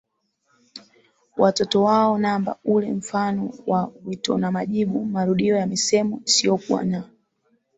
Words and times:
watoto 1.37 1.83
wao 1.83 2.17
Namba 2.17 2.57
ule 2.65 2.91
mfano 2.91 3.53
wa 3.67 3.91
witonamajibu 4.05 5.05
marudio 5.05 5.55
ya 5.55 5.67
misemo 5.67 6.21
isiyokuwa 6.25 6.83
na 6.83 7.09